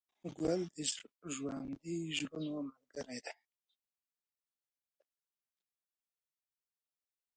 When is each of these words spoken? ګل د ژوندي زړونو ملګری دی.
ګل 0.37 0.61
د 0.75 0.77
ژوندي 1.33 1.97
زړونو 2.17 2.53
ملګری 2.67 3.19
دی. 3.25 3.33